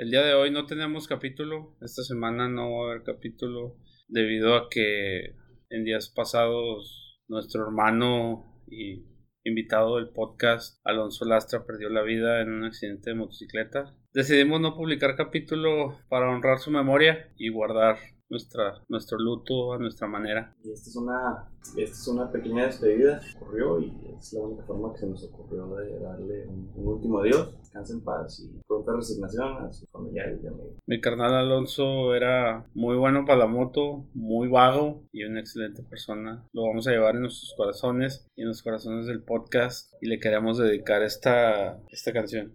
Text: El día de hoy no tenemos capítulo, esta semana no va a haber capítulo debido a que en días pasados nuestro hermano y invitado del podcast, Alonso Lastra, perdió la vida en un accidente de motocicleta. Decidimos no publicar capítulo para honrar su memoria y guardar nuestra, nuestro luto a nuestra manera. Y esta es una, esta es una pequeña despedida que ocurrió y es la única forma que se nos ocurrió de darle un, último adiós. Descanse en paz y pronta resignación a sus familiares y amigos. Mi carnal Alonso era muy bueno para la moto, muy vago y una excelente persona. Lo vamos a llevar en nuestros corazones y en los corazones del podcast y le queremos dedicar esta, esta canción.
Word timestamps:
El 0.00 0.10
día 0.10 0.22
de 0.22 0.32
hoy 0.32 0.50
no 0.50 0.64
tenemos 0.64 1.06
capítulo, 1.06 1.76
esta 1.82 2.02
semana 2.02 2.48
no 2.48 2.72
va 2.72 2.86
a 2.86 2.90
haber 2.90 3.02
capítulo 3.02 3.76
debido 4.08 4.54
a 4.54 4.70
que 4.70 5.34
en 5.68 5.84
días 5.84 6.08
pasados 6.08 7.20
nuestro 7.28 7.66
hermano 7.66 8.64
y 8.66 9.04
invitado 9.44 9.96
del 9.96 10.08
podcast, 10.08 10.80
Alonso 10.86 11.26
Lastra, 11.26 11.66
perdió 11.66 11.90
la 11.90 12.00
vida 12.00 12.40
en 12.40 12.48
un 12.50 12.64
accidente 12.64 13.10
de 13.10 13.16
motocicleta. 13.16 13.94
Decidimos 14.14 14.62
no 14.62 14.74
publicar 14.74 15.16
capítulo 15.16 15.98
para 16.08 16.30
honrar 16.30 16.60
su 16.60 16.70
memoria 16.70 17.30
y 17.36 17.50
guardar 17.50 17.98
nuestra, 18.30 18.82
nuestro 18.88 19.18
luto 19.18 19.72
a 19.72 19.78
nuestra 19.78 20.06
manera. 20.06 20.54
Y 20.64 20.70
esta 20.70 20.88
es 20.88 20.96
una, 20.96 21.50
esta 21.76 21.96
es 21.96 22.08
una 22.08 22.30
pequeña 22.30 22.66
despedida 22.66 23.20
que 23.20 23.36
ocurrió 23.36 23.80
y 23.80 23.92
es 24.16 24.32
la 24.32 24.40
única 24.40 24.64
forma 24.64 24.92
que 24.92 25.00
se 25.00 25.06
nos 25.06 25.24
ocurrió 25.24 25.66
de 25.76 25.98
darle 25.98 26.46
un, 26.46 26.70
último 26.76 27.18
adiós. 27.18 27.56
Descanse 27.58 27.92
en 27.92 28.00
paz 28.02 28.40
y 28.40 28.60
pronta 28.66 28.92
resignación 28.96 29.64
a 29.64 29.72
sus 29.72 29.88
familiares 29.90 30.40
y 30.42 30.46
amigos. 30.46 30.72
Mi 30.86 31.00
carnal 31.00 31.34
Alonso 31.34 32.14
era 32.14 32.66
muy 32.74 32.96
bueno 32.96 33.24
para 33.24 33.40
la 33.40 33.46
moto, 33.46 34.06
muy 34.14 34.48
vago 34.48 35.02
y 35.12 35.24
una 35.24 35.40
excelente 35.40 35.82
persona. 35.82 36.44
Lo 36.52 36.62
vamos 36.62 36.86
a 36.86 36.92
llevar 36.92 37.16
en 37.16 37.22
nuestros 37.22 37.54
corazones 37.56 38.26
y 38.36 38.42
en 38.42 38.48
los 38.48 38.62
corazones 38.62 39.06
del 39.06 39.22
podcast 39.22 39.92
y 40.00 40.08
le 40.08 40.18
queremos 40.18 40.58
dedicar 40.58 41.02
esta, 41.02 41.80
esta 41.90 42.12
canción. 42.12 42.52